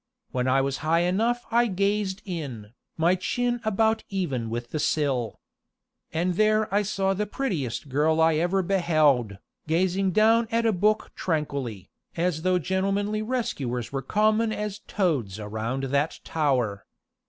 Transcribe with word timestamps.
When 0.31 0.47
I 0.47 0.61
was 0.61 0.77
high 0.77 1.01
enough 1.01 1.45
I 1.51 1.67
gazed 1.67 2.23
in, 2.25 2.73
my 2.97 3.13
chin 3.13 3.61
about 3.63 4.03
even 4.09 4.49
with 4.49 4.71
the 4.71 4.79
sill. 4.79 5.39
And 6.11 6.33
there 6.33 6.73
I 6.73 6.81
saw 6.81 7.13
the 7.13 7.27
prettiest 7.27 7.87
girl 7.87 8.19
I 8.19 8.33
ever 8.37 8.63
beheld, 8.63 9.37
gazing 9.67 10.09
down 10.09 10.47
at 10.51 10.65
a 10.65 10.73
book 10.73 11.11
tranquilly, 11.15 11.91
as 12.17 12.41
though 12.41 12.57
gentlemanly 12.57 13.21
rescuers 13.21 13.91
were 13.91 14.01
common 14.01 14.51
as 14.51 14.79
toads 14.87 15.37
around 15.39 15.83
that 15.83 16.19
tower. 16.23 16.87